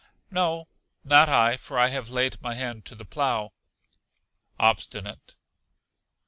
No, 0.31 0.67
not 1.03 1.29
I, 1.29 1.57
for 1.57 1.77
I 1.77 1.89
have 1.89 2.09
laid 2.09 2.41
my 2.41 2.55
hand 2.55 2.85
to 2.85 2.95
the 2.95 3.05
plough. 3.05 3.53
Obstinate. 4.57 5.35